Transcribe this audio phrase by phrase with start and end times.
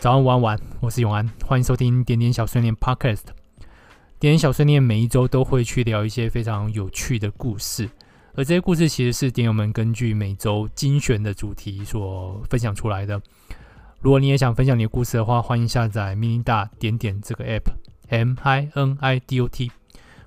[0.00, 3.20] 早安，晚安，晚安，我是永安，欢迎收听点点小碎念 Podcast。
[4.18, 7.86] 点点小碎念每一周都会去聊一些非常有趣的故事，
[8.32, 13.20] 而这些故事其实是点友们根据每周精选的主题所分享出来的。
[14.00, 19.70] 如果你也想分享你的故事的话，欢迎下载 Minid 点点这个 App，M I N I D O T，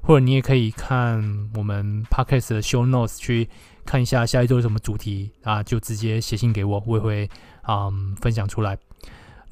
[0.04, 3.50] 或者你也可以看我们 Podcast 的 Show Notes 去
[3.86, 7.30] 看一下下一周有什么主题啊，就直接写信给我，我也会
[7.68, 8.78] 嗯分享出来。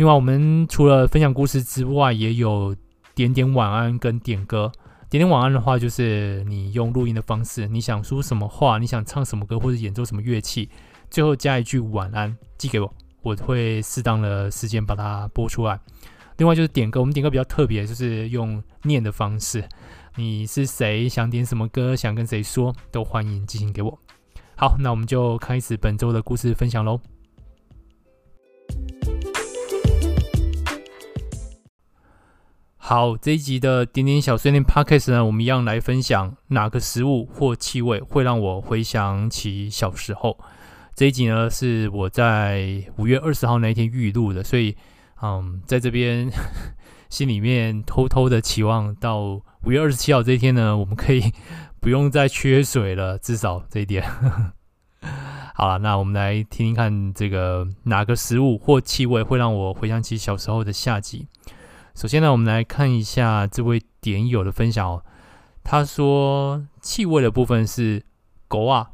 [0.01, 2.75] 另外，我们除了分享故事之外，也有
[3.13, 4.71] 点点晚安跟点歌。
[5.11, 10.67] 点点晚安的话，就是你用录音的方式，你想说什么话，你想唱什么歌，或者演奏什么乐器，
[11.11, 12.91] 最后加一句晚安，寄给我，
[13.21, 15.79] 我会适当的时间把它播出来。
[16.37, 19.63] 另外就是点歌，我们点歌比较特别，就是用念的方式。
[20.15, 21.07] 你是谁？
[21.07, 21.95] 想点什么歌？
[21.95, 22.75] 想跟谁说？
[22.89, 23.99] 都欢迎寄信给我。
[24.55, 26.99] 好，那我们就开始本周的故事分享喽。
[32.91, 40.37] 好，这一集的点点小碎念 Podcast 呢，我们一样来分享哪个食物或气味会让我回想起小时候。
[40.93, 44.75] 这一集呢，是我在五月二十号那一天预录的，所以，
[45.21, 46.29] 嗯，在这边
[47.09, 51.31] 心里面偷偷的期望到五月二十七号这一天呢，我们可以
[51.79, 54.03] 不用再缺水了，至少这一点。
[55.55, 61.29] 好了，那我们来听听看这个哪个食物或气味会让我回想起小时候的夏季。
[62.01, 65.05] 首先呢，我们来看一下这位点友的分享哦。
[65.63, 68.03] 他说，气味的部分是
[68.47, 68.89] 狗啊，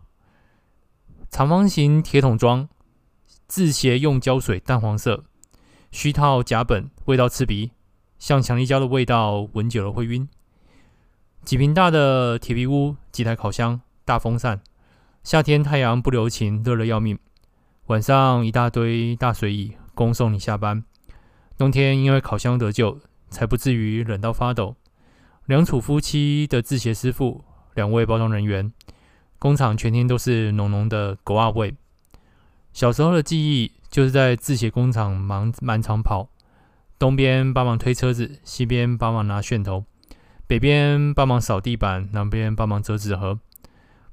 [1.29, 2.67] 长方形铁桶装，
[3.47, 5.23] 字协用胶水，淡黄色，
[5.89, 7.71] 须套甲苯，味道刺鼻，
[8.19, 10.27] 像强力胶的味道，闻久了会晕。
[11.45, 14.59] 几瓶大的铁皮屋，几台烤箱，大风扇，
[15.23, 17.17] 夏天太阳不留情，热得要命。
[17.85, 20.83] 晚上一大堆大水椅，恭送你下班。
[21.57, 24.75] 冬天因为烤箱得救，才不至于冷到发抖。
[25.47, 28.71] 两处夫妻的制鞋师傅，两位包装人员，
[29.39, 31.73] 工厂全天都是浓浓的狗仔味。
[32.73, 36.29] 小时候的记忆就是在制鞋工厂忙满场跑，
[36.99, 39.85] 东边帮忙推车子，西边帮忙拿楦头，
[40.45, 43.39] 北边帮忙扫地板，南边帮忙折纸盒。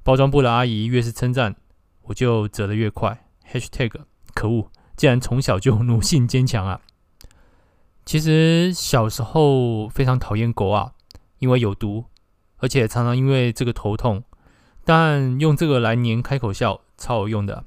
[0.01, 1.55] 包装部的阿姨越是称赞，
[2.03, 3.27] 我就折得越快。
[3.51, 3.91] #hashtag
[4.33, 6.81] 可恶，竟然从小就奴性坚强啊！
[8.05, 10.93] 其实小时候非常讨厌狗啊，
[11.39, 12.05] 因为有毒，
[12.57, 14.23] 而且常常因为这个头痛。
[14.83, 17.65] 但用这个来黏开口笑，超有用的。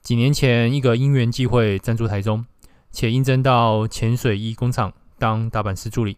[0.00, 2.46] 几年前，一个因缘际会赞助台中，
[2.92, 6.16] 且应征到潜水衣工厂当打板师助理。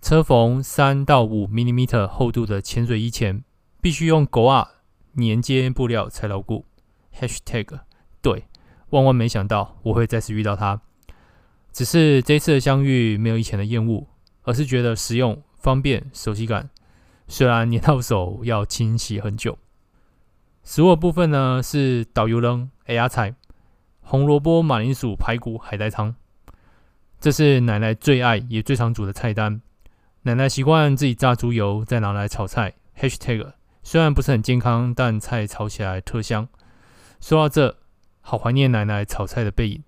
[0.00, 3.42] 车缝三到五 millimeter 厚度的潜水衣前，
[3.80, 4.68] 必须用狗啊
[5.16, 6.64] 粘接布料才牢固。
[7.12, 7.80] #hashtag
[8.20, 8.44] 对，
[8.90, 10.80] 万万没想到我会再次遇到它。
[11.72, 14.06] 只是这次的相遇没有以前的厌恶，
[14.42, 16.68] 而是觉得实用、方便、熟悉感。
[17.26, 19.56] 虽然粘到手要清洗很久。
[20.62, 23.34] 食物的部分呢，是导游扔 AR 菜、
[24.02, 26.14] 红萝卜、马铃薯、排骨、海带汤。
[27.18, 29.62] 这是奶奶最爱也最常煮的菜单。
[30.22, 32.74] 奶奶习惯自己炸猪油，再拿来炒菜。
[32.98, 36.46] #hashtag 虽然不是很健康，但菜炒起来特香。
[37.20, 37.76] 说到这，
[38.20, 39.82] 好怀念奶奶炒菜的背影。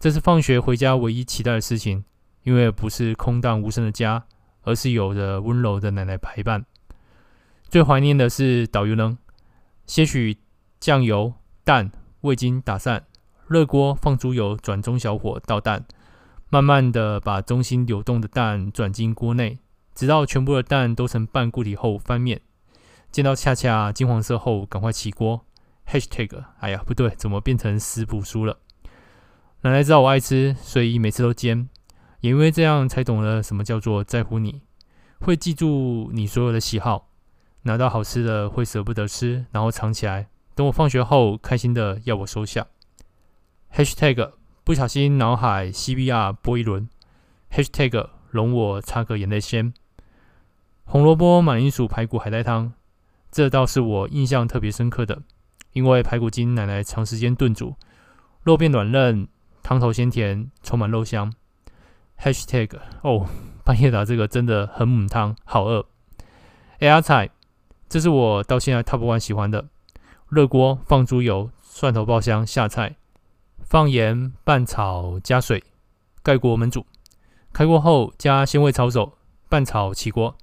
[0.00, 2.04] 这是放学回家唯一期待的事情，
[2.44, 4.24] 因为不是空荡无声的家，
[4.62, 6.64] 而是有着温柔的奶奶陪伴。
[7.68, 9.18] 最怀念的是导游呢，
[9.86, 10.38] 些许
[10.78, 13.04] 酱油、蛋、味精打散，
[13.48, 15.84] 热锅放猪油，转中小火倒蛋，
[16.48, 19.58] 慢慢的把中心流动的蛋转进锅内，
[19.96, 22.40] 直到全部的蛋都成半固体后翻面，
[23.10, 25.44] 见到恰恰金黄色后赶快起锅。
[25.88, 28.58] #hashtag 哎呀，不对，怎么变成食谱书了？
[29.62, 31.68] 奶奶知道我爱吃，所以每次都煎。
[32.20, 34.62] 也因为这样，才懂了什么叫做在乎你，
[35.20, 37.08] 会记住你所有的喜好。
[37.62, 42.68] 拿到好吃的会舍不得吃，然后藏起来，等我放学后开心的要我收下。
[43.74, 44.32] #hashtag
[44.62, 46.88] 不小心脑海 CBR 播一轮。
[47.50, 49.74] #hashtag 容我擦个眼泪先。
[50.84, 52.74] 红萝卜马铃薯排骨海带汤，
[53.32, 55.22] 这倒是我印象特别深刻的，
[55.72, 57.74] 因为排骨经奶奶长时间炖煮，
[58.44, 59.26] 肉变软嫩。
[59.68, 61.30] 汤头鲜甜，充满肉香。
[62.18, 62.70] #hashtag
[63.02, 63.26] 哦，
[63.66, 65.84] 半夜打这个真的很母汤，好饿。
[66.78, 67.28] AR 菜，
[67.86, 69.66] 这是我到现在 Top One 喜欢的。
[70.30, 72.96] 热锅放猪油，蒜头爆香，下菜，
[73.60, 75.62] 放盐拌炒加水，
[76.22, 76.86] 盖锅焖煮。
[77.52, 79.18] 开锅后加鲜味炒手，
[79.50, 80.34] 拌炒起锅。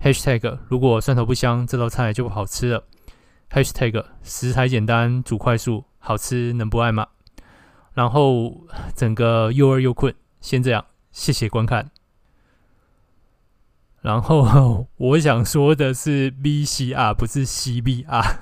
[0.00, 2.84] #hashtag 如果蒜头不香，这道菜就不好吃了。
[3.50, 7.08] #hashtag 食材简单，煮快速，好吃能不爱吗？
[8.00, 8.66] 然后
[8.96, 11.90] 整个又饿又困，先这样，谢谢观看。
[14.00, 18.36] 然后我想说的是 VCR，不是 CBR。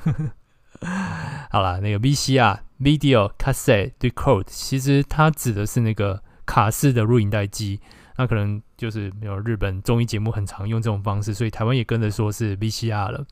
[1.50, 7.80] 好啦，那个 VCR Video Cassette Record，其实它指的是那个卡式的录影带机。
[8.16, 13.26] 那可能就是没有日本综艺节目很常用这种方式，所以台湾也跟着说是 VCR 了。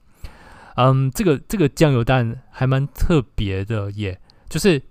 [0.75, 4.82] 嗯，这个这个酱油蛋还蛮特别的耶，就是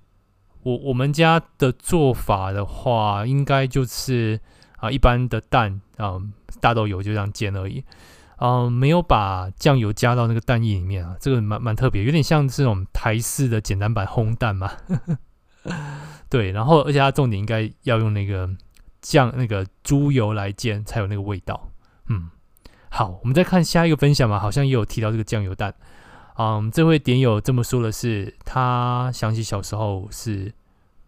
[0.66, 4.40] 我我们家的做法的话，应该就是
[4.78, 6.20] 啊一般的蛋啊
[6.60, 7.84] 大豆油就这样煎而已，
[8.40, 14.72] 嗯，没有把酱油加到那个蛋液里面啊，这个蛮蛮特别，有点像这种台式的简单版烘蛋嘛。
[16.28, 18.50] 对，然后而且它重点应该要用那个。
[19.02, 21.70] 酱那个猪油来煎才有那个味道，
[22.10, 22.32] 嗯，
[22.90, 25.76] 好，我们再看下一个分享嘛，好像也有提到这个酱油蛋，
[26.38, 30.54] 嗯，这位点友这么说的是，他想起小时候是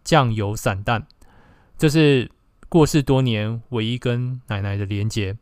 [0.02, 1.06] 酱油散弹，
[1.76, 2.30] 这是
[2.68, 5.36] 过世多年唯一跟奶奶的连结，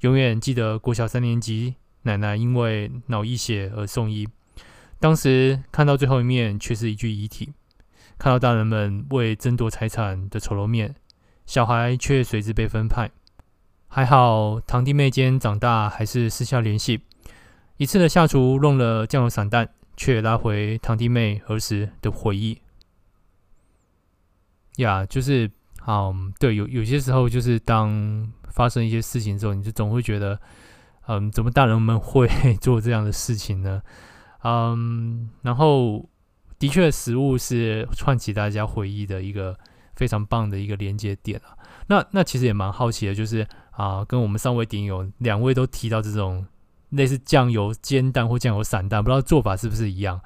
[0.00, 4.28] 永远记得国小三年级，奶奶因为脑溢血而送医，
[5.00, 7.54] 当时看到最后一面却是一具遗体，
[8.18, 10.94] 看到大人们为争夺财产的丑陋面。
[11.46, 13.10] 小孩却随之被分派，
[13.88, 17.00] 还好堂弟妹间长大还是私下联系。
[17.76, 22.58] 一次的下厨弄了酱油散蛋，却拉回堂弟妹儿时的回忆。
[24.76, 25.50] 呀，就是，
[25.86, 30.40] 嗯，对，有有些时候就是当发生一些事情之后，你就总会觉得，
[31.08, 32.28] 嗯，怎么大人们会
[32.60, 33.82] 做这样的事情呢？
[34.44, 36.08] 嗯，然后
[36.58, 39.56] 的确，食物是串起大家回忆的一个。
[39.94, 41.52] 非常棒的一个连接点啊！
[41.86, 46.44] 那那其实也蛮好奇的，就是啊，跟我们上位顶友两位都提到这种
[46.92, 50.20] 类似酱油煎蛋或酱油散蛋，不知道做法是不是一样？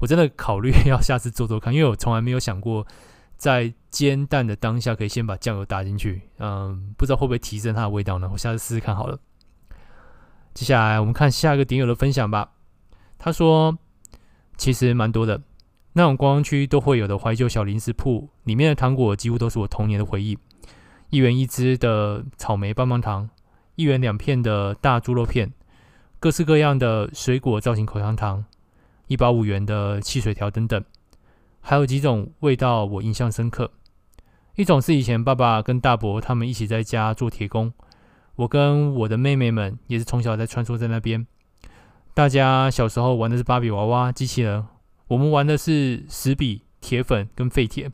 [0.00, 2.84] 我真的考虑要下次做做看，因为我从来没有想过
[3.36, 8.28] 在煎蛋的当下可以先把酱油打进去，嗯，不知道会不会提升它的味道呢？
[8.32, 9.18] 我下次试试看好了。
[10.54, 12.50] 接下来我们看下一个点友的分享吧。
[13.18, 13.78] 他说，
[14.56, 15.40] 其实蛮多的。
[15.94, 20.38] 那种观光区都会有的怀旧小零食铺，里面的糖果几乎都是我童年的回忆。
[21.10, 23.28] 一元一支的草莓棒棒糖，
[23.76, 25.52] 一元两片的大猪肉片，
[26.22, 28.44] 各式各样的水果造型口香糖，
[29.08, 30.80] 一包五元的汽水条等等。
[31.60, 33.72] 还有几种味道我印象深刻，
[34.54, 37.72] 一种是以前爸爸跟大伯他们一起在家做铁工，
[38.36, 41.26] 我跟我的妹妹们也是从小在穿梭在那边。
[42.14, 44.64] 大家小时候玩的是芭比娃娃、机器人。
[45.08, 47.90] 我们玩的是石笔、铁粉跟废铁，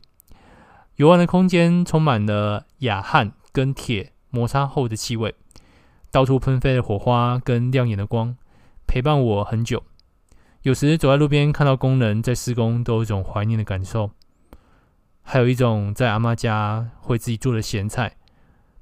[0.97, 5.33] 游玩的空间充满了氬焊跟铁摩擦后的气味，
[6.11, 8.35] 到处喷飞的火花跟亮眼的光，
[8.87, 9.83] 陪伴我很久。
[10.63, 14.11] 有时走在路边看到工人在施工，都有一种怀念的感受。
[15.21, 18.17] 还有一种在阿妈家会自己做的咸菜，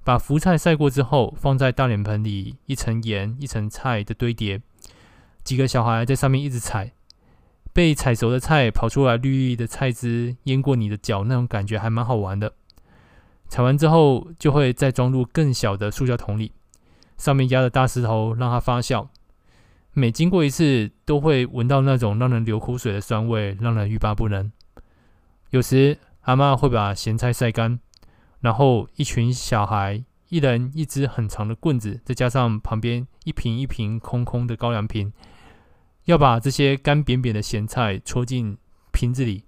[0.03, 4.61] 把福菜晒过之后，放在大脸盆里，一层盐一层菜的堆叠，
[5.43, 6.93] 几个小孩在上面一直踩。
[7.73, 12.53] 被踩熟的菜跑出来，绿绿的菜汁淹过你的脚，那种感觉还蛮好玩的。
[13.49, 16.53] 踩完之后，就会再装入更小的塑胶桶里，
[17.17, 19.07] 上面压着大石头让它发酵。
[19.93, 24.51] 每经过一次，都会闻到那种让人流口水的酸味，让人欲罢不能。
[25.49, 27.79] 有时阿嬷会把咸菜晒干，
[28.41, 35.11] 然后一群小孩，一人一支很长的棍子，再加上旁边一瓶一瓶空空的高粱瓶。
[36.05, 38.57] 要把这些干扁扁的咸菜戳进
[38.91, 39.45] 瓶子里，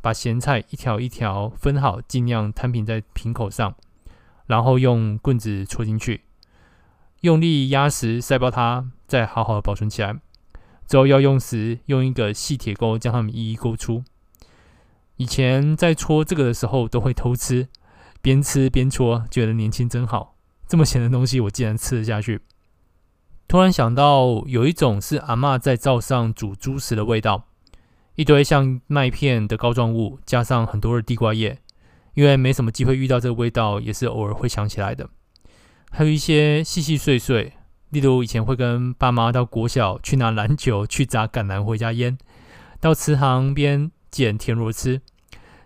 [0.00, 3.74] 把咸菜一条一条分好，尽量摊平在瓶口上，
[4.46, 6.22] 然后用棍子戳进去，
[7.20, 10.16] 用力压实塞爆它，再好好的保存起来。
[10.86, 14.04] 之后要用时，用一个细铁钩将它们一一勾出。
[15.16, 17.68] 以前在搓这个的时候，都会偷吃，
[18.22, 20.36] 边吃边搓，觉得年轻真好。
[20.68, 22.40] 这么咸的东西，我竟然吃得下去。
[23.48, 27.48] 突然想到，有一种是阿嬷在灶上煮猪食的味道，
[28.14, 31.58] 一堆像麦片的膏状物，加上很多的地瓜叶。
[32.14, 35.08] 因为没什么机会遇到这个味道，也是偶尔会想起来的。
[35.90, 37.52] 还有一些细细碎碎，
[37.90, 42.18] 例如以前会跟爸妈到国小去拿篮球，去砸橄榄回家腌，
[42.80, 45.00] 到池塘边捡田螺吃。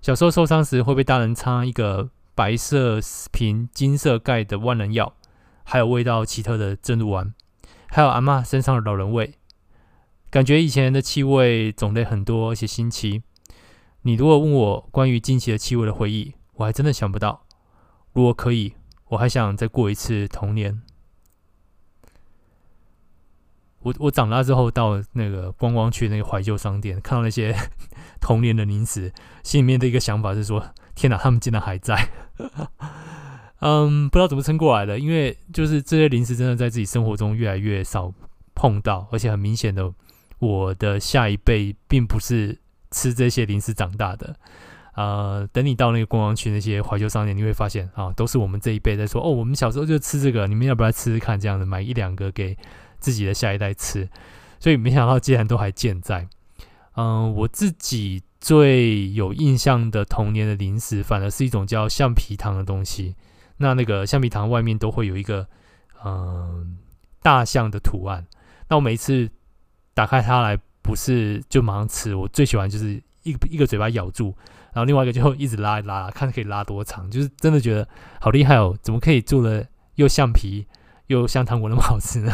[0.01, 2.99] 小时候受伤时会被大人擦一个白色
[3.31, 5.15] 瓶金色盖的万能药，
[5.65, 7.35] 还有味道奇特的正露丸。
[7.89, 9.35] 还有阿嬷身上的老人味，
[10.31, 13.23] 感觉以前的气味种类很多，而且新奇。
[14.03, 17.45] 你如果问我关于近期的气味的回忆，我还真的想不到。
[18.13, 18.75] 如果可以，
[19.13, 20.81] 我还想再过一次童年。
[23.81, 27.55] 我我长大之后到那个观光区那个怀旧商店，看到那些
[28.23, 32.09] 童年的零食，心里面的一个想法是说：天哪，他们竟然还在。
[33.61, 38.15] 嗯，不知道怎么撑过来的，因为就是这些零食真的在自己生活中越来越少
[38.55, 39.93] 碰到，而且很明显的，
[40.39, 42.59] 我的下一辈并不是
[42.91, 44.37] 吃这些零食长大的。
[44.95, 51.41] 呃，等你到那个观光区那些怀旧商店，你会发现啊，都是我们这一辈在说哦，我们小时候就吃这个，你们要不要吃吃看？
[51.41, 52.57] 这样子买一两个给
[52.99, 54.09] 自己的下一代吃，
[54.61, 56.29] 所以没想到竟然都还健在。
[56.95, 63.15] 嗯、我自己最有印象的童年的零食，反而是一种叫橡皮糖的东西。
[63.57, 65.47] 那那个橡皮糖外面都会有一个
[66.05, 66.77] 嗯、
[67.23, 68.27] 大象的图案。
[68.69, 69.31] 那我每一次
[69.95, 72.15] 打开它来，不是就马上吃。
[72.15, 74.37] 我最喜欢就是一一个嘴巴咬住，
[74.73, 77.11] 然后另外一个就一直拉一拉，看可以拉多长。
[77.11, 77.89] 就是真的觉得
[78.21, 80.67] 好厉害哦，怎么可以做的又橡皮
[81.09, 82.33] 又像糖果那么好吃呢？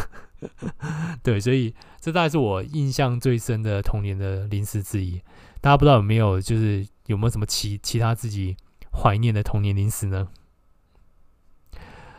[1.23, 5.21] 对，所以这大概是我印象最深的童年的零食之一。
[5.61, 8.57] 大家不知道有没有就是有没有什么其其他自己
[8.92, 10.28] 怀念的童年零食呢？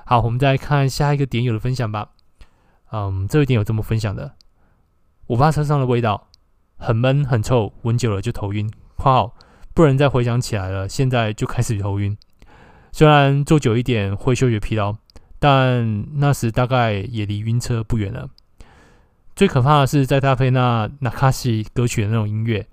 [0.05, 2.09] 好，我们再看下一个点友的分享吧。
[2.91, 4.35] 嗯，这位点友这么分享的：
[5.27, 6.27] 我爸车上的味道
[6.77, 8.69] 很闷很臭，闻久了就头晕。
[8.97, 9.35] 括号
[9.73, 12.17] 不能再回想起来了，现在就开始头晕。
[12.91, 14.95] 虽然坐久一点会嗅觉疲劳，
[15.39, 18.29] 但那时大概也离晕车不远了。
[19.35, 22.67] 最可怕的是再搭配那那卡西歌曲的那种音乐，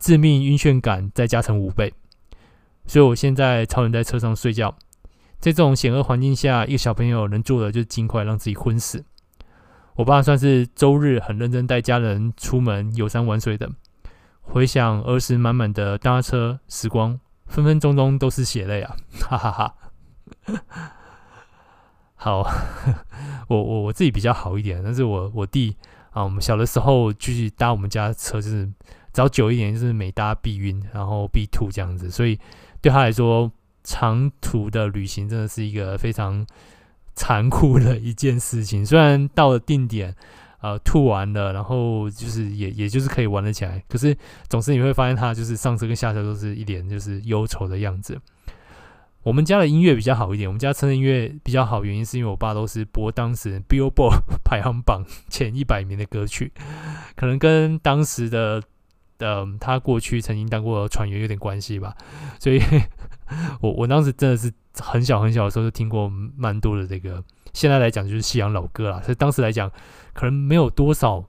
[0.00, 1.92] 致命晕眩感再加成五倍。
[2.86, 4.74] 所以我现在超人在车上睡觉。
[5.38, 9.04] 在这种险恶环境下，一个小朋友能做的就是尽快让自己昏死。
[9.94, 13.70] 我爸算是周日很认真带家人出门游山玩水的。
[14.42, 18.96] 回想儿时满满的搭车时光，分分钟钟都是血泪啊！
[19.20, 19.74] 哈哈哈。
[22.14, 22.42] 好，
[23.48, 25.76] 我我我自己比较好一点，但是我我弟
[26.10, 28.70] 啊，我们小的时候去搭我们家车，就是
[29.12, 32.38] 早久一点，就是每搭必晕，然后必吐这样子，所以
[32.80, 33.50] 对他来说。
[33.84, 36.46] 长途的旅行真的是一个非常
[37.16, 38.86] 残酷的一件事情。
[38.86, 40.14] 虽然到了定点，
[40.62, 44.16] 呃，吐完了，然后就是也也就是可以玩得起来，可是
[44.48, 48.18] 总是你会发现他就是上车跟下车都是一脸就是忧愁的样子。
[49.22, 56.52] 我们家的音乐比较好一点，我们家车的音乐比较好，原因是因为我爸都是播当时 Billboard 排行榜前一百名的歌曲，
[57.16, 58.62] 可能跟当时的。
[59.24, 61.96] 嗯，他过去曾经当过船员有点关系吧，
[62.40, 62.60] 所以
[63.62, 69.70] 我我当时真的是很小很小的时候就听过蛮多的这个，现在来讲就是西洋老歌啦，所以当时来讲
[70.12, 71.24] 可能没有多少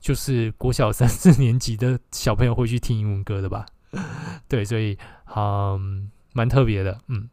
[0.00, 3.66] 就是国小三四年级的小朋友会去听英文歌的吧，
[4.48, 4.98] 对，所以
[5.34, 7.28] 嗯蛮特别的，嗯，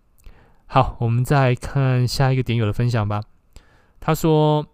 [0.66, 3.22] 好，我们再看下一个点友的分享吧，
[4.00, 4.68] 他说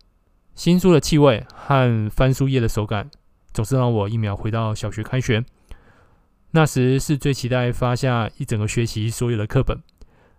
[0.55, 3.09] 新书的气味和翻书页的手感。
[3.53, 5.43] 总是让我一秒回到小学开学，
[6.51, 9.77] 那时是最期待发下一整个学期所有的课本，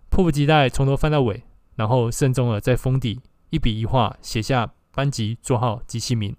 [0.08, 1.42] 迫不及待从头翻到尾，
[1.76, 6.36] 然后慎重的在封底一笔一画写下班级座号及姓名，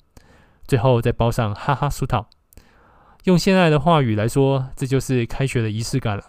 [0.68, 2.30] 最后再包上哈哈书套。
[3.24, 6.24] 用现在的话语来说，这就是开学的仪式感了。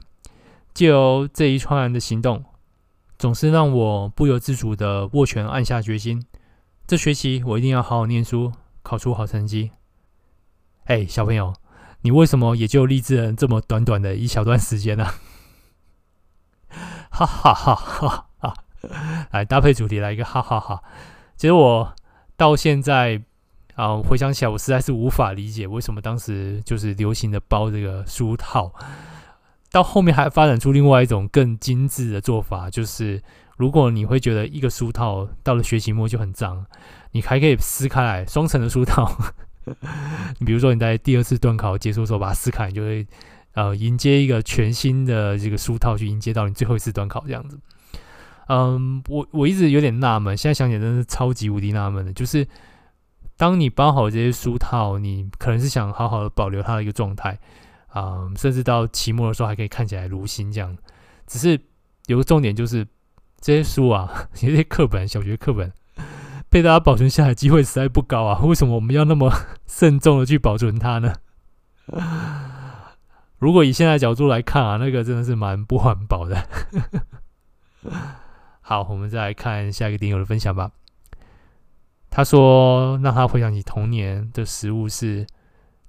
[0.73, 2.45] 借由这一串的行动，
[3.19, 6.25] 总是让我不由自主的握拳按下决心，
[6.87, 9.71] 这学期我一定要好好念书，考出好成绩。
[10.85, 11.55] 哎、小朋友，
[12.03, 15.07] 你为什么也就励志了这么短短的一小段时间呢？
[17.11, 18.27] 哈哈哈哈！
[19.33, 20.83] 来搭配主题来一个哈哈哈！
[21.37, 21.95] 其实我
[22.37, 23.21] 到现在
[23.75, 28.73] 啊，回想起来，我实在是无法理解为什么当时就是流行的包这个书套，
[29.71, 33.23] 到后面还发展出另外一种更精致的做法，就是
[33.57, 36.65] 如果你会觉得一个书套到了学期末就很脏，
[37.13, 39.11] 你还可以撕开来双层的书套。
[40.39, 43.07] 你 比如说，你在第二次段考结束的时候把它撕开，你就会
[43.55, 47.59] 呃迎接一个全新的这个书套去迎接到你最后一次段考这样子。
[48.49, 52.47] 嗯，我我一直有点纳闷，现在想起来真的是超级无敌纳闷的，就是
[53.37, 57.39] 当你包好这些书套，你可能是想好好的保留它的一个状态
[57.89, 60.77] 啊，甚至到期末的时候还可以看起来如新这样。
[61.27, 61.59] 只是
[62.07, 62.87] 有个重点就是
[63.41, 65.73] 这些书啊， 这些课本，小学课本。
[66.51, 68.41] 被大家保存下来机会实在不高啊！
[68.45, 69.33] 为什么我们要那么
[69.67, 71.13] 慎重的去保存它呢？
[73.39, 76.47] 如果以现在角度来看啊，那个真的是蛮不环保的。
[78.67, 80.73] 好，我们再来看下一个点友的分享吧。
[82.09, 85.27] 他说，让他回想起童年的食物是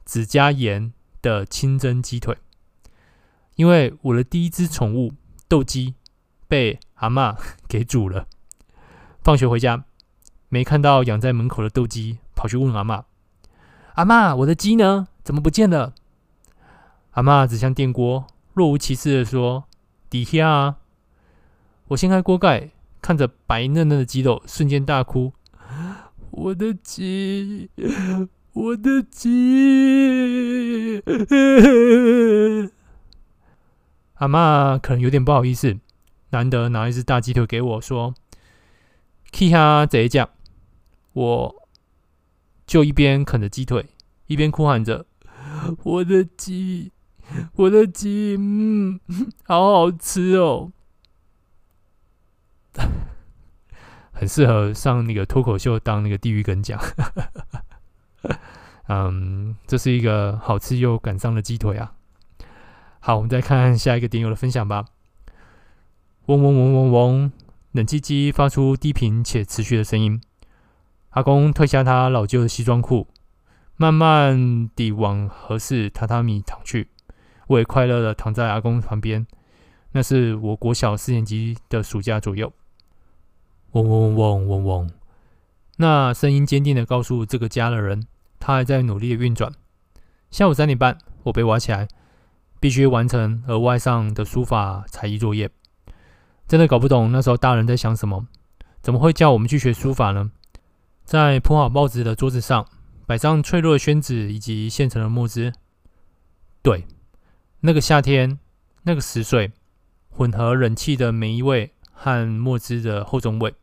[0.05, 0.91] 只加盐
[1.21, 2.37] 的清蒸鸡腿，
[3.55, 5.13] 因为我的第一只宠物
[5.47, 5.95] 斗鸡
[6.49, 7.37] 被阿嬷
[7.69, 8.27] 给煮了。
[9.23, 9.85] 放学回家。
[10.47, 13.03] 没看到养在门口的斗鸡，跑去问阿嬷
[13.95, 15.07] ：“阿嬷，我的鸡呢？
[15.23, 15.93] 怎么不见了？”
[17.11, 19.65] 阿嬷指向电锅，若无其事的说
[20.09, 20.77] ：“底下啊！
[21.89, 25.31] 我掀开锅盖，看着白嫩嫩的鸡肉，瞬间大哭。
[26.31, 27.69] 我的鸡，
[28.53, 31.01] 我的鸡！
[34.15, 35.77] 阿嬷可能有点不好意思，
[36.31, 38.15] 难得拿一只大鸡腿给我，说
[39.31, 40.29] ：“去下这一架。”
[41.13, 41.55] 我
[42.65, 43.85] 就一边啃着鸡腿，
[44.27, 45.05] 一边哭喊着
[45.83, 46.91] ：“我的鸡，
[47.55, 48.99] 我的鸡，嗯，
[49.43, 50.71] 好好吃哦！”
[54.25, 56.81] 很适合上那个脱口秀当那个地狱梗讲。
[58.89, 61.93] 嗯，这是一个好吃又感伤的鸡腿啊。
[62.99, 64.85] 好，我们再看下一个点友的分享吧。
[66.25, 67.31] 嗡嗡嗡嗡嗡，
[67.73, 70.19] 冷气机发出低频且持续的声音。
[71.11, 73.07] 阿公褪下他老旧的西装裤，
[73.77, 76.89] 慢慢地往合适榻榻米躺去。
[77.45, 79.27] 我也快乐地躺在阿公旁边。
[79.91, 82.51] 那是我国小四年级的暑假左右。
[83.75, 84.89] 嗡嗡嗡嗡嗡嗡，
[85.75, 88.07] 那声音坚定的告诉这个家的人，
[88.39, 89.51] 他还在努力的运转。
[90.31, 91.89] 下午三点半，我被挖起来，
[92.61, 95.51] 必须完成额外上的书法才艺作业。
[96.47, 98.25] 真的搞不懂那时候大人在想什么，
[98.81, 100.31] 怎么会叫我们去学书法呢？
[101.03, 102.65] 在铺好报纸的桌子上，
[103.05, 105.51] 摆上脆弱的宣纸以及现成的墨汁。
[106.61, 106.85] 对，
[107.59, 108.39] 那个夏天，
[108.83, 109.51] 那个十岁，
[110.09, 113.53] 混合冷气的霉味和墨汁的厚重味。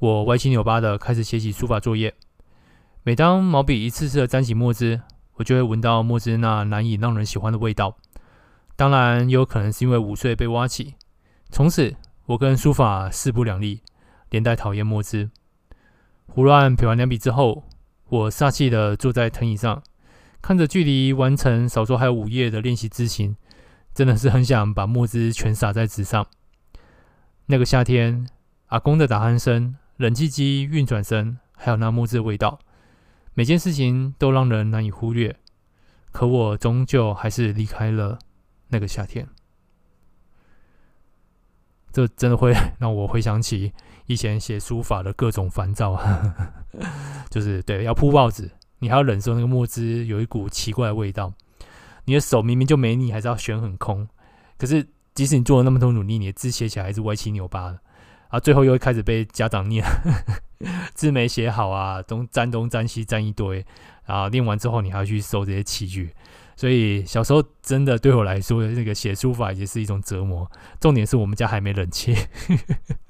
[0.00, 2.14] 我歪七扭八的开始写起书法作业。
[3.02, 5.00] 每当毛笔一次次的沾起墨汁，
[5.34, 7.96] 我就会闻到墨汁那难以让人喜欢的味道。
[8.76, 10.94] 当然，也有可能是因为午睡被挖起。
[11.50, 13.80] 从此，我跟书法势不两立，
[14.30, 15.30] 连带讨厌墨汁。
[16.28, 17.64] 胡乱撇完两笔之后，
[18.08, 19.82] 我煞气的坐在藤椅上，
[20.40, 23.34] 看着距离完成少说还有五页的练习之情，
[23.92, 26.24] 真的是很想把墨汁全洒在纸上。
[27.46, 28.28] 那个夏天，
[28.68, 29.74] 阿公的打鼾声。
[29.98, 32.58] 冷气机运转声，还有那墨汁的味道，
[33.34, 35.36] 每件事情都让人难以忽略。
[36.10, 38.18] 可我终究还是离开了
[38.68, 39.28] 那个夏天。
[41.92, 43.72] 这真的会让我回想起
[44.06, 46.00] 以前写书法的各种烦躁。
[47.28, 51.32] 就是对，要铺报纸，你还要忍受那个墨汁有一股奇怪的味道。
[52.04, 54.08] 你的手明明就没力，还是要悬很空。
[54.56, 57.80] 可是即使你做了那么多努力，你的字写起来还是歪七扭八的。
[58.28, 59.84] 啊，最后又开始被家长念，
[60.94, 63.64] 字没写好啊，东沾东沾西沾一堆，
[64.04, 66.14] 然后念完之后你还要去收这些器具，
[66.54, 70.50] 所以小时候真的对我来说，那个写书法也是一种折磨。
[70.78, 72.14] 重点是我们家还没冷气，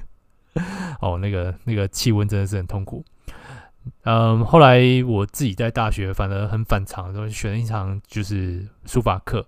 [1.03, 3.05] 哦，那个那个气温真的是很痛苦。
[4.05, 9.45] 嗯，后来我自己在大学反而很反常，就选了一场就是书法课，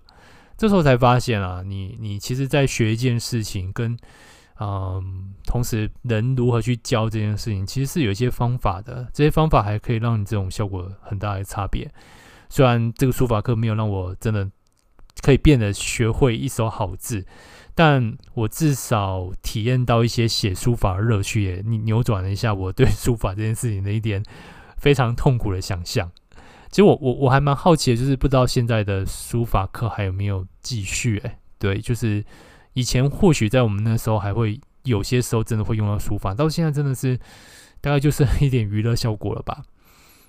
[0.57, 3.97] 这时候才发现啊，你你其实在学一件事情跟。
[4.63, 9.09] 嗯，同时人如何去教这件事情，其实是有一些方法的。
[9.11, 11.91] 这些方法还可以让你这种效果很大的差别。
[12.47, 14.47] 虽然这个书法课没有让我真的
[15.23, 17.25] 可以变得学会一手好字，
[17.73, 21.41] 但我至少体验到一些写书法的乐趣。
[21.41, 24.21] 也扭转了一下我对书法这件事情的一点
[24.77, 26.11] 非常痛苦的想象。
[26.69, 31.17] 其实我我我还蛮好奇的，就是不知道现在的书法课还有没有继续？
[31.25, 32.23] 哎，对，就是。
[32.73, 37.17] 以前或许在我们那时候还会有些时候真的会用到书法，到现在真的是
[37.81, 39.63] 大概就是 一点娱乐效果了吧。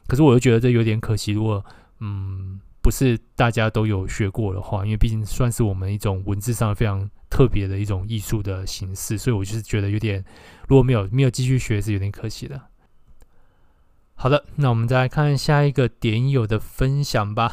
[0.07, 1.64] 可是我又觉得这有点可惜，如果
[2.00, 10.24] 嗯不是大家都有学过的话，因为毕竟算是我们一种文字上非常特别的一种艺术的形式，所以我就是觉得有点
[10.66, 12.61] 如果没有没有继续学是有点可惜的。
[14.14, 17.52] 好的，那我们再来看下一个点友的分享吧。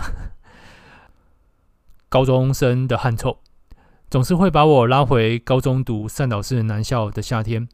[2.10, 3.40] 高中生的汗臭。
[4.10, 7.70] 总是会把我拉回高中读善导市男校的夏天。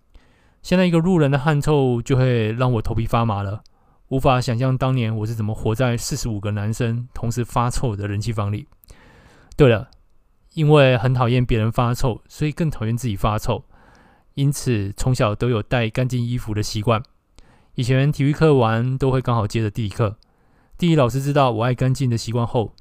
[0.62, 3.63] 现在一个路人的汗臭就会让我头皮发麻了，
[4.10, 8.67] 无法想象当年我是怎么活在四十五个男生同时发臭的人气房里。
[9.56, 9.89] 对了，
[10.56, 13.63] 因为很讨厌别人发臭，所以更讨厌自己发臭，
[14.34, 17.02] 因此从小都有带干净衣服的习惯。
[17.76, 20.17] 以前体育课完都会刚好接着地理课，
[20.78, 22.74] 地理老师知道我爱干净的习惯后，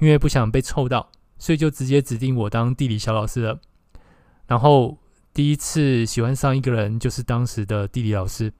[0.00, 1.12] 因为不想被臭到。
[1.38, 3.60] 所以就直接指定我当地理小老师了。
[4.46, 4.98] 然后
[5.34, 8.52] 第一次喜欢上一个人，就是当时的地理老师。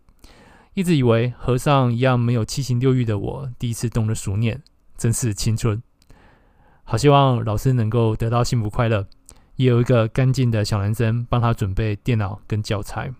[0.74, 4.62] 一直以为和尚一样没有七情六欲的我，第一次动了俗念，
[4.98, 5.82] 真是青春。
[6.84, 9.06] 好希望老师能够得到幸福快乐，
[9.56, 13.10] 也有一个干净的小男生帮他准备电脑跟教材。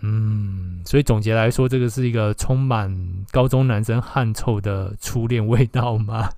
[0.00, 6.30] 嗯，所以总结来说，这个是一个充满高中男生汗臭的初恋味道吗？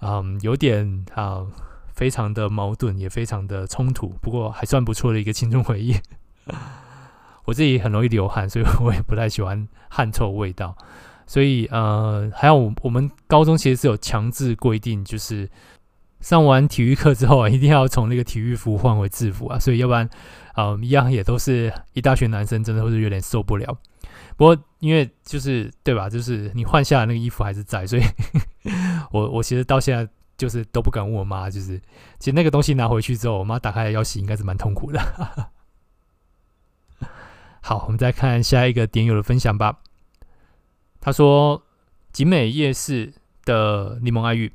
[0.00, 1.46] 嗯，有点啊
[1.94, 4.08] 非常的矛盾，也非常的冲突。
[4.20, 5.96] 不过还算不错的一个青春回忆。
[7.44, 10.76] 我自己很容易流汗，所以我也不太喜欢汗臭味道。
[11.26, 15.48] 所以呃，还有我们高中其实是有强制规定，就是
[16.20, 19.58] 上完体育课之后啊，一定要从那个体育服换回制服啊。
[19.58, 20.08] 所以要不然
[20.54, 23.76] 啊、呃，一样也都是一大群男生，真的会是有点受不了。
[24.36, 26.08] 不过，因为就是对吧？
[26.08, 28.02] 就是你换下来那个衣服还是在，所以
[29.12, 31.50] 我我其实到现在就是都不敢问我妈。
[31.50, 31.78] 就是
[32.18, 35.00] 其实那个东西拿回去之后，我妈打开来要洗，应该是蛮痛苦的。
[37.60, 39.78] 好，我们再看下一个点友的分享吧。
[41.00, 41.62] 他说：
[42.12, 43.12] 景美夜市
[43.44, 44.52] 的柠檬爱玉，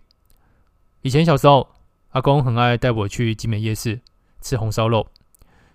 [1.02, 1.70] 以前小时候，
[2.10, 4.02] 阿公很爱带我去景美夜市
[4.42, 5.08] 吃红烧肉，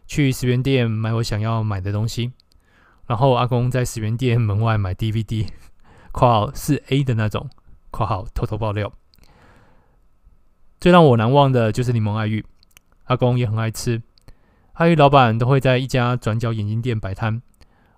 [0.07, 2.33] 去十元店买我想要买的东西。
[3.07, 5.49] 然后阿公在十元店门外买 DVD，
[6.13, 7.51] 括号是 A 的那种，
[7.93, 8.93] 括号偷偷爆料。
[10.81, 12.45] 最让我难忘的就是柠檬爱玉，
[13.05, 14.03] 阿公也很爱吃。
[14.73, 17.41] 爱玉老板都会在一家转角眼镜店摆摊，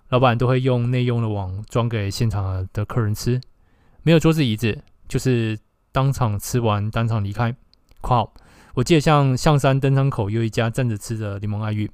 [0.09, 3.41] 老板都会用内用的网装给现场的客人吃，
[4.03, 5.57] 没有桌子椅子，就是
[5.91, 7.55] 当场吃完当场离开。
[8.01, 8.33] 括号
[8.75, 11.89] 我记得像象山登山口有一家站着吃的柠檬爱玉，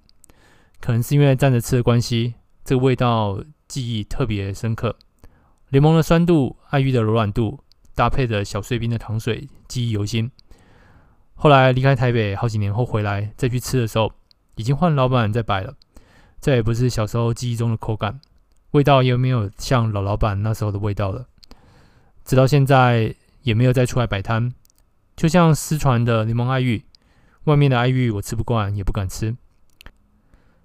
[0.81, 2.33] 可能是因为站着吃的关系。
[2.65, 4.95] 这个味道记忆特别深刻，
[5.69, 7.59] 柠檬的酸度、爱玉的柔软度，
[8.01, 10.31] 搭配着小碎冰的糖水，记忆犹新。
[11.35, 14.11] 后来离开台北好几年后回来再去吃的时候，
[14.55, 15.75] 已经换老板在摆了，
[16.39, 18.19] 再也不是小时候记忆中的口感，
[18.71, 21.27] 味道也没有像老老板那时候的味道了。
[22.25, 24.51] 直到现在也没有再出来摆摊，
[25.15, 26.83] 就像失传的柠檬爱玉，
[27.43, 29.35] 外面的爱玉我吃不惯，也不敢吃。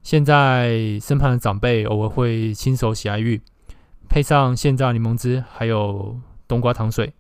[0.03, 3.43] 现在身旁的长辈偶尔会亲手洗爱玉，
[4.09, 6.19] 配上现榨柠檬汁，还有
[6.49, 7.13] 冬瓜糖水，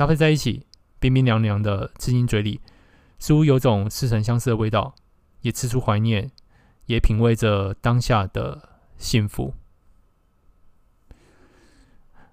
[0.00, 0.64] 搭配在一起，
[0.98, 2.58] 冰冰凉凉的，吃进嘴里，
[3.18, 4.94] 似乎有种似曾相识的味道，
[5.42, 6.30] 也吃出怀念，
[6.86, 9.52] 也品味着当下的幸福。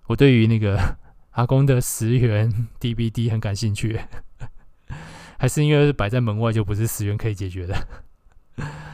[0.05, 0.95] 我对于那个
[1.35, 3.99] 阿公的十元 DVD 很感兴趣，
[5.37, 7.75] 还是因为摆在门外就不是十元可以解决的。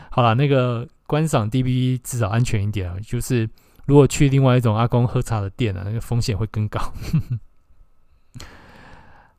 [0.09, 0.89] 好了，那个。
[1.05, 3.47] 观赏 DVD 至少安全一点啊，就是
[3.85, 6.81] 如果去另外一种阿公喝茶的店啊，那个风险会更高。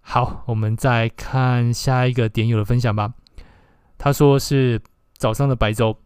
[0.06, 3.14] 好，我们再看下一个点友的分享吧。
[3.98, 4.80] 他说是
[5.16, 5.98] 早上的白粥，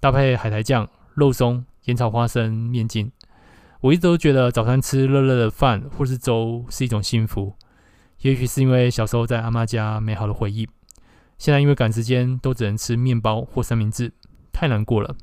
[0.00, 3.10] 搭配海苔酱、肉松、盐炒花生、面筋。
[3.80, 7.54] 我一直都觉得早餐吃热热的饭或是粥是一种幸福。
[8.20, 10.68] 也许是因为小时候在阿妈家美好的回忆，
[11.38, 14.12] 现在因为赶时间，都只能吃面包或三明治。
[14.52, 15.16] 太难过了，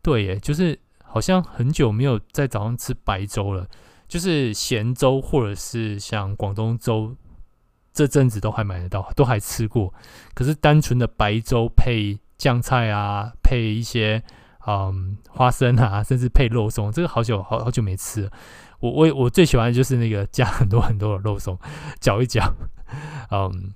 [0.00, 3.68] 对耶，就是好像很久没有在早上吃白粥了，
[4.12, 7.16] 就是咸粥或者是像广东粥，
[7.94, 9.94] 这阵子都还买得到，都还吃过。
[10.34, 14.22] 可是单纯的白粥配酱菜啊，配一些
[14.66, 18.30] 嗯花生啊， 甚至配肉松，这个好久好好久没吃了。
[18.80, 21.58] 我我我最喜欢的就是那个加很多很多的肉松，
[21.98, 22.52] 搅一搅，
[23.32, 23.72] 嗯，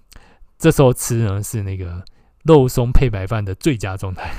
[0.59, 2.05] 这时候吃呢是那个。
[2.45, 4.33] 肉松配白饭的最佳状态。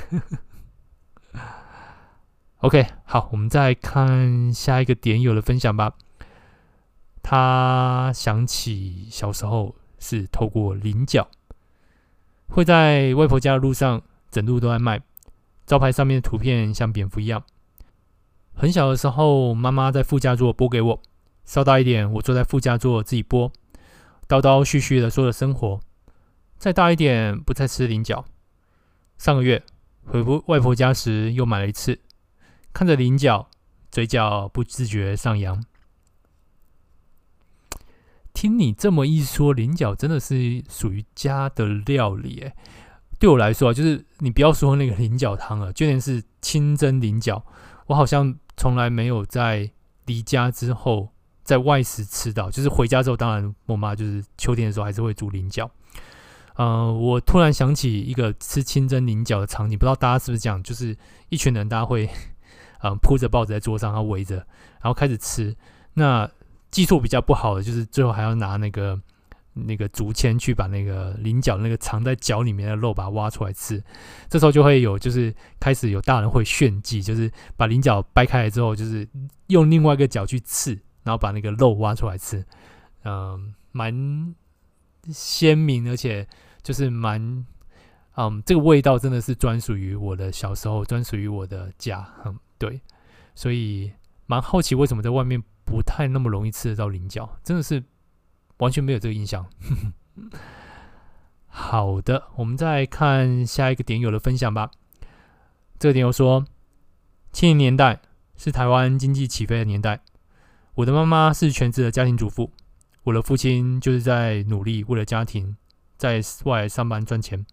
[2.62, 5.94] OK，好，我们再看下一个点友的分享吧。
[7.22, 11.28] 他想起小时候是透过菱角，
[12.48, 15.00] 会在外婆家的路上，整路都在卖，
[15.66, 17.44] 招牌上面的图片像蝙蝠一样。
[18.54, 21.00] 很小的时候，妈妈在副驾座拨给我，
[21.44, 23.52] 稍大一点，我坐在副驾座自己拨，
[24.26, 25.78] 叨叨絮絮的说着生活。
[26.56, 28.24] 再大一点，不再吃菱角。
[29.16, 29.62] 上个月
[30.06, 32.00] 回外婆家时，又买了一次。
[32.72, 33.48] 看着菱角，
[33.90, 35.64] 嘴角不自觉上扬。
[38.32, 42.54] 听你这么一说，菱角真的是属于家的料理诶。
[43.18, 47.44] 对我来说啊，就是你不要说那个菱角汤了，就连是清蒸菱角，
[47.86, 49.68] 我好像从来没有在
[50.06, 51.08] 离家之后
[51.42, 52.48] 在外食吃到。
[52.48, 55.68] 就是回家之后，当然我妈就是秋天的时候还是会煮菱角。
[56.54, 60.62] 呃，我突然想起一个吃清蒸菱角的场景，不知道大家是不是这样？
[60.62, 60.96] 就是
[61.28, 62.08] 一群人，大家会，
[62.82, 65.56] 嗯、铺着报纸在桌上，然后围着，然后开始吃。
[65.94, 66.30] 那
[66.70, 69.00] 技术比较不好的，就是最后还要拿那个
[69.52, 73.82] 那个竹签去把那个菱角那个藏在角里面的肉把它挖出来吃。
[74.28, 79.08] 这时候就会有，就是开始有大人会炫技，就是把菱角掰开来之后，就是
[79.48, 82.44] 用另外一个角去刺，然后把那个肉挖出来吃。
[83.04, 84.34] 嗯、蛮
[85.10, 86.26] 鲜明，而且。
[86.60, 87.46] 就是蛮，
[88.16, 92.06] 嗯，这个味道真的是专属于我的小时候，专属于我的家，
[92.58, 92.80] 对，
[93.34, 93.92] 所以
[94.26, 97.82] 蛮好奇为什么在外面不太那么容易吃得到菱角，真的是
[98.58, 99.46] 完全没有这个印象。
[101.46, 104.70] 好的，我们再看下一个点友的分享吧。
[105.78, 106.44] 这个点友说，
[107.32, 108.00] 七零年代
[108.36, 110.00] 是台湾经济起飞的年代。
[110.74, 112.52] 我的妈妈是全职的家庭主妇，
[113.04, 115.56] 我的父亲就是在努力为了家庭
[115.96, 117.44] 在外上班赚钱。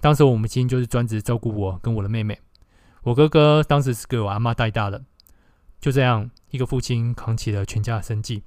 [0.00, 2.40] 当时我母亲就是专职照顾我跟我的妹妹，
[3.02, 5.04] 我哥哥当时是给我阿妈带大的。
[5.80, 8.42] 就这样，一个父亲扛起了全家的生计。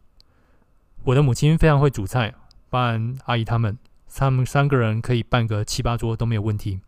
[1.03, 2.33] 我的母亲非常会煮菜，
[2.69, 3.77] 帮阿姨他们，
[4.13, 6.81] 他们三个人可以办个七八桌都没有问题。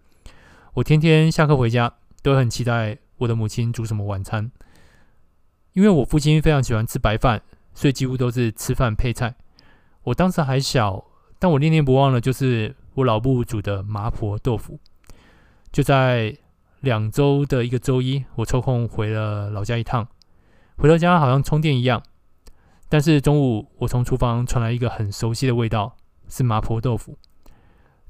[0.74, 4.52] 我天天下课回家都很期待我的母亲煮什么晚餐，
[5.72, 7.42] 因为我父亲非常喜欢吃白饭，
[7.74, 9.36] 所以几乎都是吃饭配菜。
[10.04, 11.06] 我当时还小，
[11.40, 14.78] 但我念念不忘的就是我老母煮的麻婆豆腐。
[15.72, 16.38] 就在
[16.84, 20.06] 两周的一个周一，我抽空回了老家一趟。
[20.76, 22.04] 回到家好像充电一样，
[22.90, 25.96] 但是中午我从厨房传来一个很熟悉的味道，
[26.28, 27.18] 是麻婆豆腐，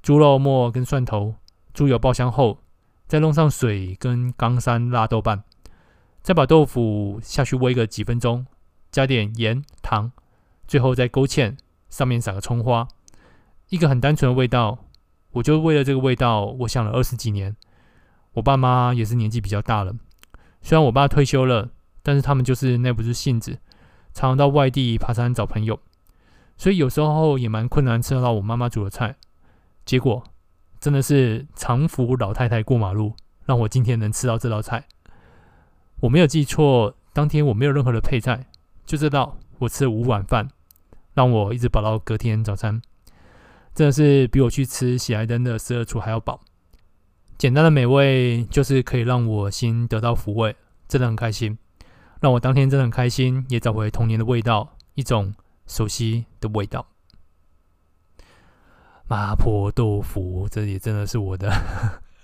[0.01, 1.35] 猪肉末跟蒜头，
[1.71, 2.63] 猪油爆香后，
[3.05, 5.43] 再弄上水跟冈山辣豆瓣，
[6.23, 8.43] 再把豆腐下去煨个几分钟，
[8.89, 10.11] 加点盐糖，
[10.67, 11.55] 最后再勾芡，
[11.89, 12.87] 上面撒个葱花，
[13.69, 14.79] 一个很单纯的味道。
[15.33, 17.55] 我就为了这个味道，我想了二十几年。
[18.33, 19.93] 我爸妈也是年纪比较大了，
[20.61, 21.69] 虽然我爸退休了。
[22.05, 23.59] 但是他们就是耐不住性子，
[24.13, 25.79] 常常到外地爬山找朋友，
[26.57, 29.15] 所以有时候也蛮困难吃得到我妈妈煮的菜。
[29.85, 30.21] 结果
[30.81, 33.15] 真的是常福老太太过马路，
[33.45, 34.85] 让我今天能吃到这道菜。
[36.01, 38.47] 我没有记错，当天我没有任何的配菜，
[38.85, 40.49] 就这道我吃了五碗饭，
[41.13, 42.81] 让我一直饱到隔天早餐。
[43.73, 46.41] 真的是比我去吃喜来登的十二厨还要饱。
[47.43, 50.55] 简单的美味就是可以让我心得到抚慰，
[50.87, 51.57] 真的很开心。
[52.21, 55.33] 让我当天真的很开心，也找回童年的味道，一种
[55.67, 56.87] 熟悉的味道。
[59.09, 61.51] 麻婆豆腐，这也真的是我的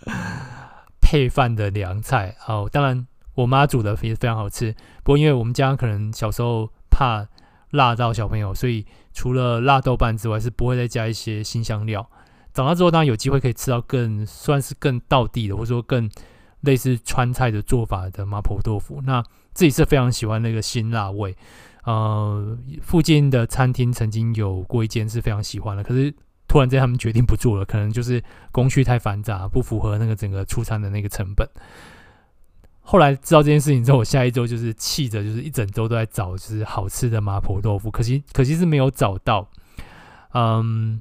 [1.04, 2.38] 配饭的凉菜。
[2.40, 4.74] 好，当然我妈煮的也非常好吃。
[5.04, 7.28] 不过因为我们家可能小时候怕
[7.72, 12.10] 辣到小朋友，所以除了辣豆瓣之外，是不会再加一些辛香料。
[12.54, 16.10] 长大之后，当然有机会可以吃到更算是更道地的，或者说更
[16.62, 19.02] 类似川菜的做法的麻婆豆腐。
[19.06, 21.36] 那自己是非常喜欢那个辛辣味，
[21.84, 26.14] 呃，附近的餐厅曾经有过一间是非常喜欢的，可是
[26.48, 31.48] 突然间他们决定不做了，可能就是工序太繁杂，不符合那个整个出餐的那个成本。
[32.82, 39.48] 后来知道这件事情之后，我下一周就是气着，就是一整周都在找就是好吃的麻婆豆腐，可惜可惜是没有找到。
[40.34, 41.00] 嗯，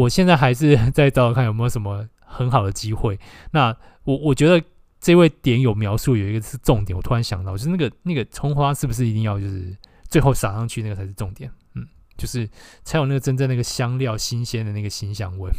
[0.00, 3.18] 我现在还是在找找看有没有什么很好的机会。
[3.52, 4.62] 那我我觉得。
[5.00, 9.72] 这位点有描述有一个是重点，我突然想到，就是那个那个葱花是不是一定要就是
[10.08, 11.48] 最后撒上去那个才是重点？
[11.76, 12.50] 嗯，就是
[12.82, 15.52] 才有那个真正那个香料新鲜的那个新香味。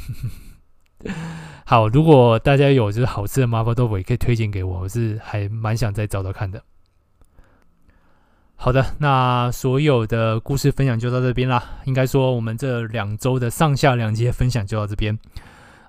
[1.66, 6.62] 好，如果大家有就是好吃的麻婆豆腐，也可以推荐给我，我是还蛮想再找找看的。
[8.62, 11.64] 好的，那所有的故事分享就到这边啦。
[11.86, 15.18] 应该说我们这两周的上下两集的分享就到这边。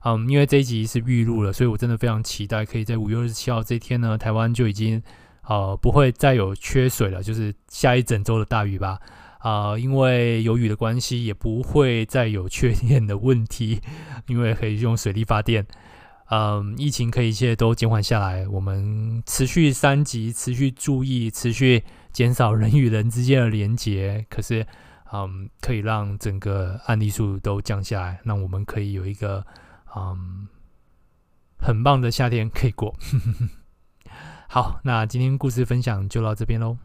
[0.04, 5.02] 嗯，因为这一集是预录了，所以我真的非常期待，可以在五月二十七号这一天呢，台湾就已经
[5.48, 9.00] 呃不会再有缺水了，就是下一整周的大雨吧。
[9.40, 13.80] 啊、呃，因为有雨的关系，也不会再有缺电的问题，
[14.28, 15.66] 因为可以用水力发电。
[16.30, 24.24] 嗯，疫情可以一切都减缓下来，我们持续三级，持续注意，持续减少人与人之间的连接。
[24.30, 24.66] 可是，
[25.12, 29.44] 嗯，可以让整个案例数都降下来，那我们可以有一个。
[29.96, 30.46] 嗯
[31.58, 32.94] 很棒的夏天可以过。
[34.48, 36.78] 好，那今天故事分享就到这边喽。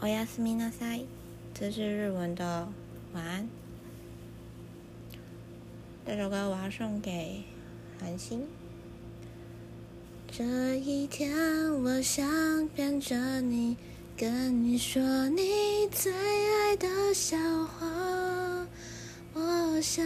[0.00, 1.06] おやすみなさい，
[1.54, 2.68] 这是日文的
[3.12, 3.48] 晚安。
[6.06, 7.42] 这首歌我要送给
[7.98, 8.46] 韩星。
[10.30, 11.32] 这一天，
[11.82, 13.76] 我想牵着你，
[14.16, 18.66] 跟你说你最爱的笑话。
[19.32, 20.04] 我想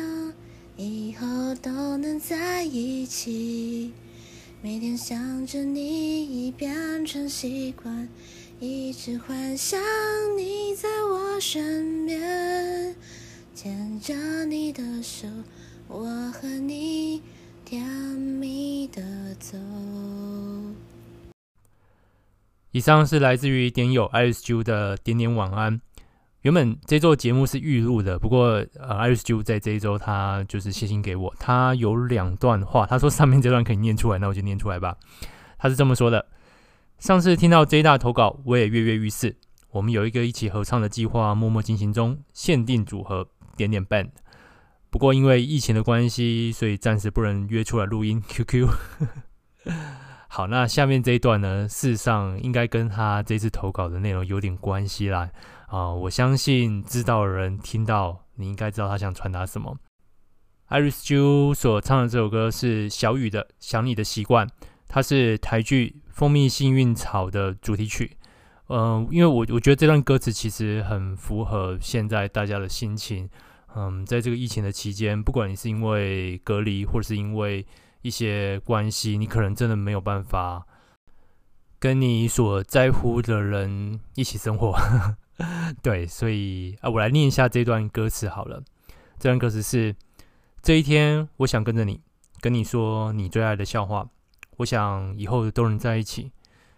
[0.77, 3.93] 以后都能在一起，
[4.63, 8.09] 每天想着你已变成习惯，
[8.60, 9.80] 一直幻想
[10.38, 12.96] 你在我身边，
[13.54, 14.14] 牵着
[14.46, 15.28] 你的手，
[15.88, 17.22] 我和你。
[17.66, 19.02] 甜蜜的
[19.40, 19.58] 走。
[22.70, 25.82] 以上是来自于点友 Iris Ju 的点点晚安。
[26.44, 34.96] 原本这周节目是预录的，不过呃，Iris Ju 在这一周他就是写信给我，他有两段话，他说上面这段可以念出来，那我就念出来吧。
[35.58, 36.24] 他是这么说的：
[37.00, 39.36] 上次听到 J 大投稿，我也跃跃欲试。
[39.72, 43.28] 我们有一个一起合唱的计划，默默进行中，限定组合
[43.58, 44.10] 点点 band。
[44.90, 48.24] 不过因为疫情的关系，所以暂时不能约出来录音。
[48.28, 48.70] QQ。
[50.30, 55.30] 好，那下面这一段呢，事实上应该跟他这次投稿的内容有点关系啦。
[55.68, 59.78] 啊、我相信知道的人听到，你应该知道他想传达什么。
[60.70, 64.48] Iris Ju 所唱的这首歌是小雨的《想你的习惯》，
[64.88, 68.16] 它是台剧《蜂蜜幸运草》的主题曲。
[68.70, 73.30] 嗯、呃，因为我我觉得这段歌词其实很符合现在大家的心情。
[73.76, 77.66] 嗯，在这个疫情的期间，不管你是因为隔离，或者是因为
[78.02, 80.66] 一些关系，你可能真的没有办法
[81.78, 84.74] 跟你所在乎的人一起生活。
[85.84, 88.64] 对，所以啊，我来念一下这段歌词好了。
[89.20, 89.94] 这段歌词是。
[90.62, 92.02] 这一天，我想跟着你，
[92.42, 94.10] 跟你说你最爱的笑话。
[94.58, 96.32] 我想以后都能在一起。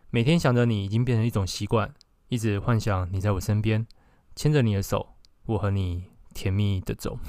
[0.10, 1.94] 每天想着你已经变成一种习惯，
[2.30, 3.86] 一直幻想你在我身边，
[4.36, 7.20] 牵着你的手，我和你甜蜜的走。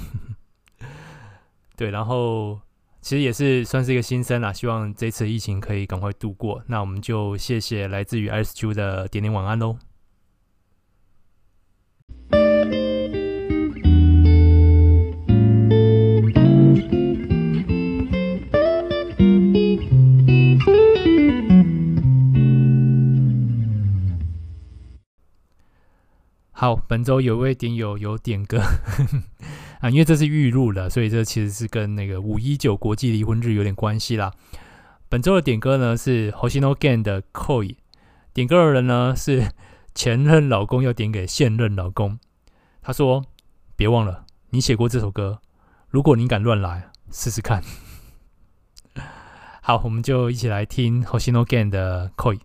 [1.77, 2.61] 对，然后
[3.01, 6.63] 其实也是算是一个新生啦，希望这次疫情可以赶快度过。
[6.67, 9.77] 那我们就谢谢来自于 S Q 的点点晚安喽。
[26.61, 28.59] 好，本周有位点友有点歌
[29.79, 34.33] 啊，因为这是预录了，所以这其实是跟那个五一九国际离婚日有点关系啦。
[35.09, 37.77] 本周的点歌呢是 Hoshino Gen 的 Koi，
[38.35, 39.53] 点歌的人呢是
[39.95, 42.19] 前任老公要点给现任老公。
[42.83, 43.25] 他说
[43.77, 45.41] ：“别忘了，你写过这首歌，
[45.89, 47.63] 如果你敢乱来，试试看。
[49.63, 52.41] ”好，我们就一起来听 Hoshino Gen 的 Koi。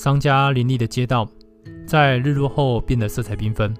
[0.00, 1.28] 商家林立的街道，
[1.86, 3.76] 在日落后变得色彩缤纷。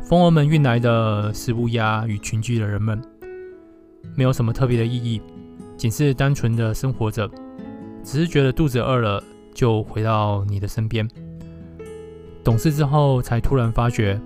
[0.00, 2.98] 蜂儿们运来的是乌鸦与群居的人们，
[4.16, 5.20] 没有什么特别的意义，
[5.76, 7.30] 仅是单纯的生活着，
[8.02, 11.06] 只是觉得肚子饿了，就回到你的身边。
[12.42, 14.18] 懂事之后，才突然发觉，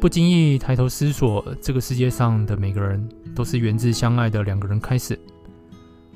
[0.00, 5.16] 不经意抬头思索，这个世界上的每个人，都是源自相爱的两个人开始。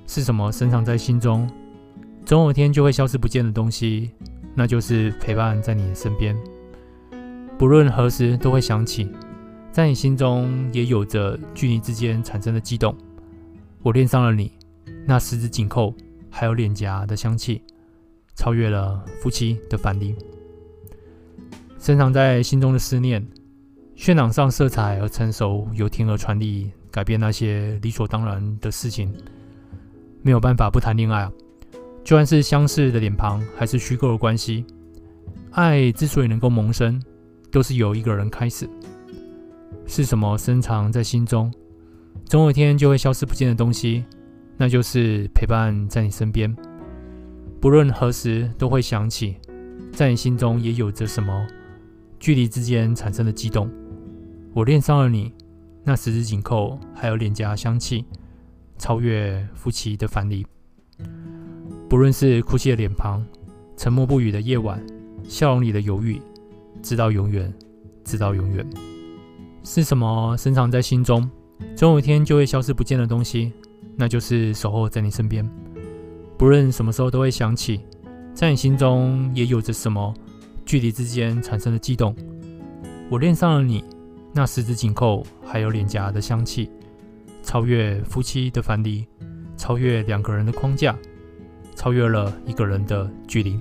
[0.05, 1.49] 是什么深藏在心中？
[2.24, 4.11] 总有一天就会消失不见的东西，
[4.54, 6.37] 那就是陪伴在你的身边，
[7.59, 9.11] 不论何时都会想起，
[9.72, 12.96] 在你心中也有着距离之间产生的悸动。
[13.83, 14.52] 我恋上了你，
[15.06, 15.92] 那十指紧扣，
[16.30, 17.62] 还有脸颊的香气，
[18.37, 20.14] 超越了夫妻的藩篱。
[21.78, 23.26] 深藏在心中的思念，
[23.96, 29.12] 渲染上色彩而成熟，由天而传递，改变那些理所当然的事情，
[30.22, 31.33] 没有办法不谈恋爱啊。
[32.02, 34.64] 就算是相似的脸庞，还是虚构的关系，
[35.52, 37.00] 爱之所以能够萌生，
[37.52, 38.68] 都是由一个人开始。
[39.86, 41.52] 是什么深藏在心中，
[42.24, 44.04] 总有一天就会消失不见的东西，
[44.56, 46.54] 那就是陪伴在你身边，
[47.60, 49.36] 不论何时都会想起，
[49.92, 51.46] 在你心中也有着什么，
[52.18, 53.70] 距离之间产生的悸动。
[54.52, 55.32] 我恋上了你，
[55.84, 58.04] 那十指紧扣，还有脸颊香气，
[58.78, 60.46] 超越夫妻的藩篱。
[61.90, 63.20] 不论是哭泣的脸庞，
[63.76, 64.81] 沉默不语的夜晚，
[65.24, 66.22] 笑容里的犹豫，
[66.81, 67.53] 直到永远，
[68.05, 68.64] 直到永远，
[69.64, 71.29] 是什么深藏在心中，
[71.74, 73.53] 总有一天就会消失不见的东西，
[73.96, 75.44] 那就是守候在你身边。
[76.38, 77.81] 不论什么时候都会想起，
[78.33, 80.14] 在你心中也有着什么，
[80.64, 82.14] 距离之间产生的悸动。
[83.11, 83.83] 我恋上了你，
[84.33, 86.70] 那十指紧扣，还有脸颊的香气，
[87.42, 89.05] 超越夫妻的藩篱，
[89.57, 90.96] 超越两个人的框架。
[91.74, 93.59] 超越了一个人的距离。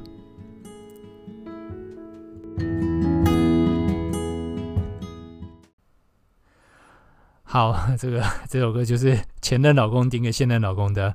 [7.43, 11.11] 好，这个这首歌就是前任老公点给现任老公的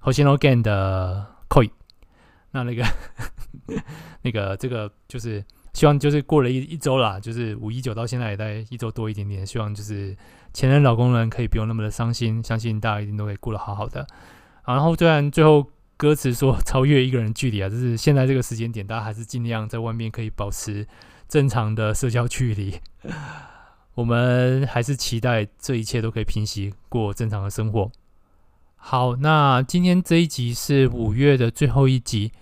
[0.00, 1.70] Hoshino Gen 的 Koi。
[2.50, 2.84] 那那个
[4.22, 9.46] 那个这个就是希望就是过了一一周啦，就是五一九到现在也在一周多一点点。
[9.46, 10.16] 希望就是
[10.52, 14.04] 前任老公人可以不用那么的伤心，相信大家一定都可以过得好好的。
[14.66, 15.64] 然后虽然最后。
[15.96, 20.86] 歌词说超越一个人距离啊，就是现在这个时间点，大家还是尽量在外面可以保持
[21.28, 22.80] 正常的社交距离。
[23.94, 27.90] 我们还是期待这一切都可以平息，过正常的生活。
[28.74, 32.32] 好，那今天这一集是五月的最后一集，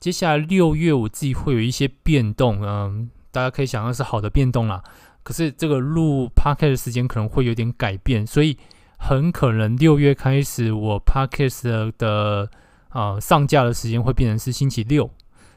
[0.00, 4.82] 接下来六月我自己会有一些变动，嗯，大家可以想象是好的变动啦。
[5.22, 8.56] 可是这个录 podcast 的时间可能会有点改变，所以
[8.98, 12.50] 很可能六月开始我 podcast 的
[12.96, 15.10] 呃上架的时间会变成是星期六，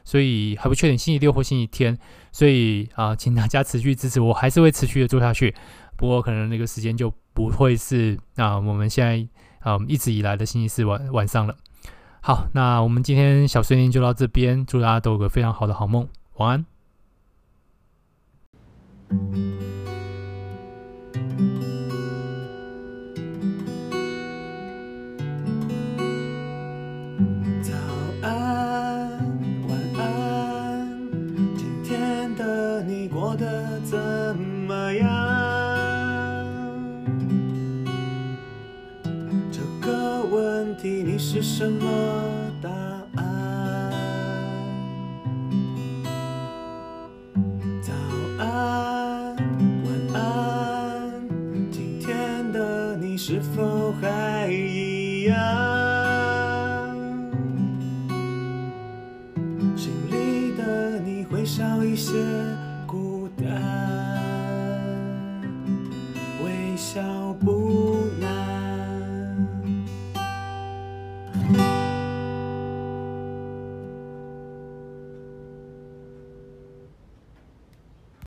[0.04, 1.98] 所以还不确定星期六或星期天，
[2.30, 5.54] 所以啊、请大家持续支持，我还是会持续的做下去，
[5.96, 9.26] 不过可能那个时间就不会是啊、我们现在
[9.60, 11.56] 啊、一直以来的星期四晚晚上了。
[12.20, 16.66] 好，那我们今天小碎念就到这边，祝大家都有个非常好的好梦，晚安。
[41.42, 41.88] 是什么
[42.60, 42.68] 答
[43.16, 43.90] 案？
[47.80, 47.94] 早
[48.38, 49.34] 安，
[49.82, 51.26] 晚安，
[51.70, 54.49] 今天的你是否还